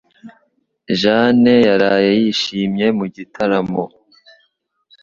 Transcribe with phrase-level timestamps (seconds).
[0.99, 3.83] Jane yaraye yishimye mu gitaramo